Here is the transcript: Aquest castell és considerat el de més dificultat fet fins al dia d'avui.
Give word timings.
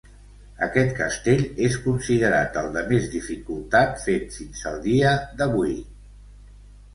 Aquest 0.67 0.93
castell 0.99 1.43
és 1.67 1.75
considerat 1.83 2.57
el 2.61 2.69
de 2.77 2.83
més 2.93 3.05
dificultat 3.17 4.01
fet 4.07 4.33
fins 4.39 4.65
al 4.73 4.81
dia 4.89 5.13
d'avui. 5.43 5.77